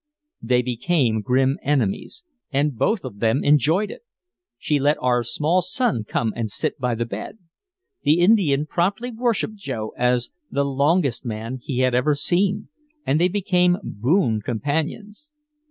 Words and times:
They 0.41 0.63
became 0.63 1.21
grim 1.21 1.59
enemies, 1.61 2.23
and 2.49 2.75
both 2.75 3.05
of 3.05 3.19
them 3.19 3.43
enjoyed 3.43 3.91
it. 3.91 4.01
She 4.57 4.79
let 4.79 4.97
our 4.99 5.21
small 5.21 5.61
son 5.61 6.05
come 6.05 6.33
and 6.35 6.49
sit 6.49 6.79
by 6.79 6.95
the 6.95 7.05
bed. 7.05 7.37
The 8.01 8.19
Indian 8.19 8.65
promptly 8.65 9.11
worshiped 9.11 9.57
Joe 9.57 9.93
as 9.95 10.31
the 10.49 10.65
"longest" 10.65 11.23
man 11.23 11.59
he 11.61 11.81
had 11.81 11.93
ever 11.93 12.15
seen, 12.15 12.69
and 13.05 13.19
they 13.21 13.27
became 13.27 13.77
boon 13.83 14.41
companions. 14.41 15.33